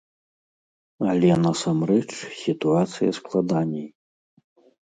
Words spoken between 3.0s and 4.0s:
складаней.